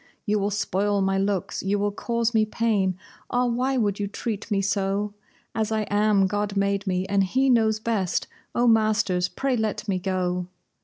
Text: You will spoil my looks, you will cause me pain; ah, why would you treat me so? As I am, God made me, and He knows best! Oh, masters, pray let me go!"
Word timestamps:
You 0.25 0.39
will 0.39 0.49
spoil 0.49 0.99
my 1.03 1.19
looks, 1.19 1.61
you 1.61 1.77
will 1.77 1.91
cause 1.91 2.33
me 2.33 2.43
pain; 2.43 2.97
ah, 3.29 3.45
why 3.45 3.77
would 3.77 3.99
you 3.99 4.07
treat 4.07 4.49
me 4.49 4.59
so? 4.59 5.13
As 5.53 5.71
I 5.71 5.83
am, 5.91 6.25
God 6.25 6.57
made 6.57 6.87
me, 6.87 7.05
and 7.05 7.23
He 7.23 7.51
knows 7.51 7.79
best! 7.79 8.25
Oh, 8.55 8.65
masters, 8.65 9.27
pray 9.29 9.55
let 9.55 9.87
me 9.87 9.99
go!" 9.99 10.47